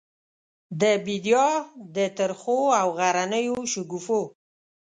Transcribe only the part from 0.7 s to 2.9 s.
د بیدیا د ترخو او